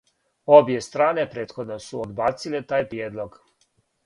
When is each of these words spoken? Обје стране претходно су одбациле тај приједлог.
Обје 0.55 0.77
стране 0.85 1.25
претходно 1.33 1.77
су 1.89 2.01
одбациле 2.07 2.63
тај 2.73 2.89
приједлог. 2.97 3.39